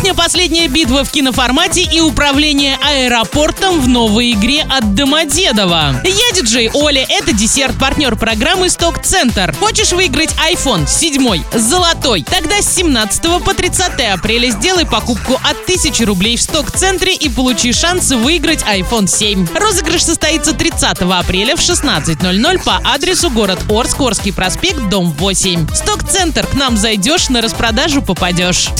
[0.00, 6.00] Кухня «Последняя битва» в киноформате и управление аэропортом в новой игре от Домодедова.
[6.02, 9.54] Я диджей Оля, это десерт, партнер программы «Сток Центр».
[9.60, 12.22] Хочешь выиграть iPhone 7 золотой?
[12.22, 17.28] Тогда с 17 по 30 апреля сделай покупку от 1000 рублей в «Сток Центре» и
[17.28, 19.48] получи шанс выиграть iPhone 7.
[19.54, 25.74] Розыгрыш состоится 30 апреля в 16.00 по адресу город Орск, Орский проспект, дом 8.
[25.74, 28.70] «Сток Центр» к нам зайдешь, на распродажу попадешь.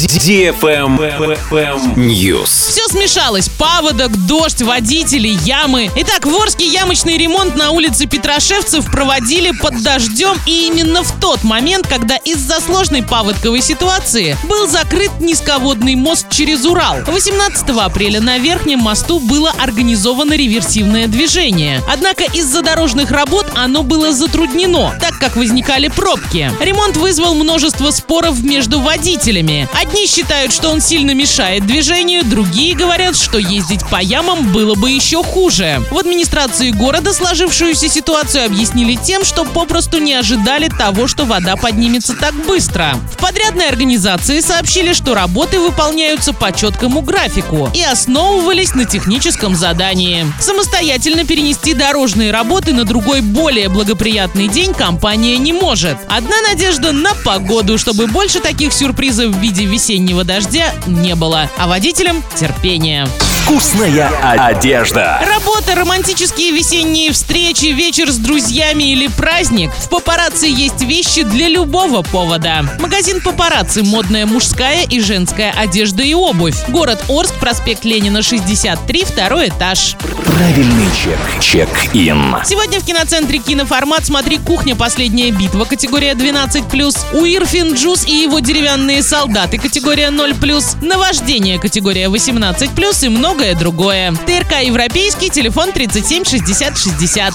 [1.18, 2.46] News.
[2.46, 3.48] Все смешалось.
[3.48, 5.90] Паводок, дождь, водители, ямы.
[5.96, 11.42] Итак, в Орске ямочный ремонт на улице Петрошевцев проводили под дождем и именно в тот
[11.42, 16.98] момент, когда из-за сложной паводковой ситуации был закрыт низководный мост через Урал.
[17.06, 21.82] 18 апреля на Верхнем мосту было организовано реверсивное движение.
[21.88, 26.52] Однако из-за дорожных работ оно было затруднено, так как возникали пробки.
[26.60, 29.68] Ремонт вызвал множество споров между водителями.
[29.72, 34.90] Одни считают, что он сильно мешает движению, другие говорят, что ездить по ямам было бы
[34.90, 35.82] еще хуже.
[35.90, 42.14] В администрации города сложившуюся ситуацию объяснили тем, что попросту не ожидали того, что вода поднимется
[42.14, 42.96] так быстро.
[43.12, 50.26] В подрядной организации сообщили, что работы выполняются по четкому графику и основывались на техническом задании.
[50.40, 55.96] Самостоятельно перенести дорожные работы на другой более благоприятный день компания не может.
[56.08, 61.48] Одна надежда на погоду, чтобы больше таких сюрпризов в виде весеннего дождя не было.
[61.56, 63.06] А водителям терпение.
[63.50, 64.08] Вкусная
[64.46, 65.20] одежда.
[65.26, 69.72] Работа, романтические весенние встречи, вечер с друзьями или праздник.
[69.72, 72.64] В папарацци есть вещи для любого повода.
[72.78, 76.54] Магазин папарацци– модная мужская и женская одежда и обувь.
[76.68, 79.96] Город Орск, проспект Ленина, 63, второй этаж.
[80.24, 81.18] Правильный чек.
[81.42, 82.36] Чек-ин.
[82.44, 84.76] Сегодня в киноцентре киноформат «Смотри кухня.
[84.76, 93.04] Последняя битва» категория 12+, Уирфин Джус и его деревянные солдаты категория 0+, Наваждение категория 18+,
[93.04, 93.08] и
[93.40, 94.12] многое другое.
[94.26, 97.34] ТРК «Европейский», телефон 37 60 60.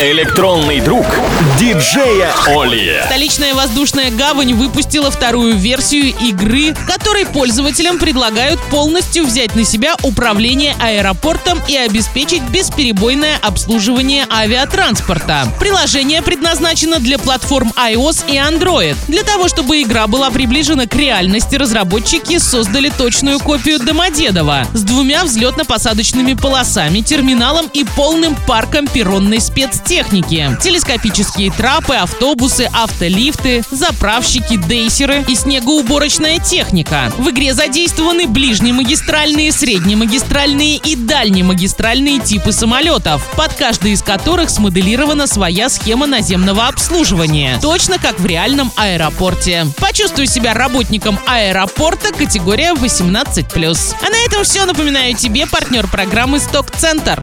[0.00, 1.04] Электронный друг
[1.58, 3.02] диджея Оли.
[3.04, 10.74] Столичная воздушная гавань выпустила вторую версию игры, которой пользователям предлагают полностью взять на себя управление
[10.80, 15.48] аэропортом и обеспечить бесперебойное обслуживание авиатранспорта.
[15.60, 18.96] Приложение предназначено для платформ iOS и Android.
[19.06, 25.26] Для того, чтобы игра была приближена к реальности, разработчики создали точную копию Домодедова с двумя
[25.42, 30.56] взлетно-посадочными полосами, терминалом и полным парком перронной спецтехники.
[30.62, 37.12] Телескопические трапы, автобусы, автолифты, заправщики, дейсеры и снегоуборочная техника.
[37.18, 45.68] В игре задействованы ближнемагистральные, среднемагистральные и дальнемагистральные типы самолетов, под каждый из которых смоделирована своя
[45.68, 49.66] схема наземного обслуживания, точно как в реальном аэропорте.
[49.78, 53.96] Почувствуй себя работником аэропорта категория 18+.
[54.00, 54.64] А на этом все.
[54.66, 57.18] Напоминаю тебе партнер программы «Сток Центр».